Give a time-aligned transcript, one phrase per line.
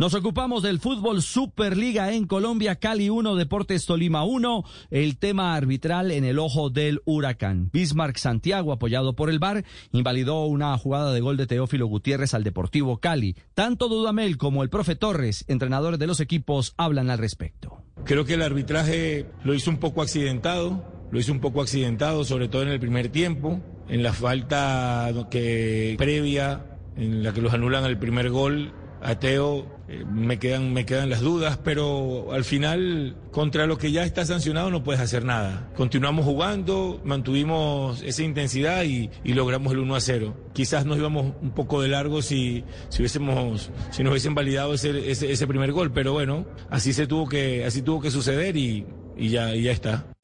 [0.00, 6.10] Nos ocupamos del fútbol Superliga en Colombia, Cali 1, Deportes Tolima 1, el tema arbitral
[6.10, 7.68] en el ojo del huracán.
[7.70, 12.44] Bismarck Santiago, apoyado por el VAR, invalidó una jugada de gol de Teófilo Gutiérrez al
[12.44, 13.36] Deportivo Cali.
[13.52, 17.82] Tanto Dudamel como el profe Torres, entrenadores de los equipos, hablan al respecto.
[18.06, 22.48] Creo que el arbitraje lo hizo un poco accidentado, lo hizo un poco accidentado, sobre
[22.48, 27.84] todo en el primer tiempo, en la falta que previa, en la que los anulan
[27.84, 28.72] al primer gol.
[29.02, 34.04] Ateo, eh, me quedan, me quedan las dudas, pero al final, contra lo que ya
[34.04, 35.70] está sancionado, no puedes hacer nada.
[35.76, 40.36] Continuamos jugando, mantuvimos esa intensidad y, y logramos el 1 a 0.
[40.52, 45.10] Quizás nos íbamos un poco de largo si, si hubiésemos, si nos hubiesen validado ese,
[45.10, 48.86] ese, ese primer gol, pero bueno, así se tuvo que, así tuvo que suceder y,
[49.16, 50.09] y ya, y ya está.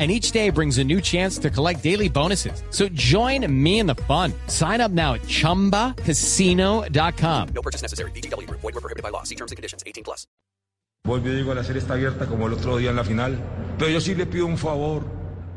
[0.00, 2.64] And each day brings a new chance to collect daily bonuses.
[2.70, 4.32] So join me in the fun.
[4.48, 7.48] Sign up now at ChumbaCasino.com.
[7.54, 8.10] No purchase necessary.
[8.10, 8.50] BGW.
[8.50, 9.22] Void were prohibited by law.
[9.22, 9.84] See terms and conditions.
[9.86, 10.26] 18 plus.
[11.06, 13.38] Volvió, digo, la serie está abierta como el otro día en la final.
[13.78, 15.04] Pero yo sí le pido un favor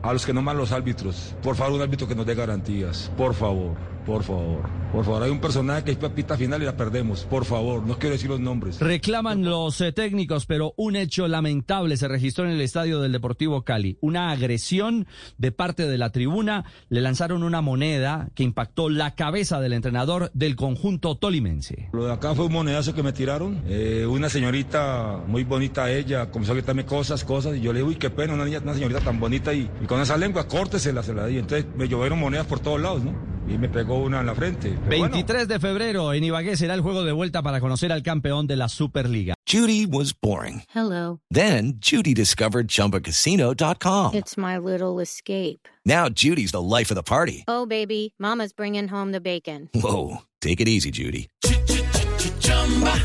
[0.04, 1.36] a los que no más los árbitros.
[1.42, 3.10] Por favor, un árbitro que nos dé garantías.
[3.18, 5.24] Por favor, por favor, por favor.
[5.24, 7.24] Hay un personaje que es papita final y la perdemos.
[7.26, 8.80] Por favor, no quiero decir los nombres.
[8.80, 13.64] Reclaman los eh, técnicos, pero un hecho lamentable se registró en el estadio del Deportivo
[13.64, 13.98] Cali.
[14.02, 15.08] Una agresión
[15.38, 16.66] de parte de la tribuna.
[16.90, 21.90] Le lanzaron una moneda que impactó la cabeza del entrenador del conjunto tolimense.
[21.94, 23.62] Lo de acá fue un monedazo que me tiraron.
[23.68, 27.56] Eh, una señorita muy bonita ella comenzó a gritarme cosas, cosas.
[27.58, 29.54] Y yo le dije, uy, qué pena, una, niña, una señorita tan bonita.
[29.54, 31.38] Y, y con esa lengua, córtesela, se la di.
[31.38, 33.37] Entonces me llovieron monedas por todos lados, ¿no?
[33.48, 34.78] Y me pegó una en la frente.
[34.90, 38.46] Pero 23 de febrero en Ibagué será el juego de vuelta para conocer al campeón
[38.48, 39.34] de la Superliga.
[39.50, 40.64] Judy was boring.
[40.76, 41.20] Hello.
[41.32, 44.14] Then Judy discovered ChumbaCasino.com.
[44.16, 45.68] It's my little escape.
[45.86, 47.46] Now Judy's the life of the party.
[47.48, 49.70] Oh, baby, Mama's bringing home the bacon.
[49.74, 51.30] Whoa, take it easy, Judy.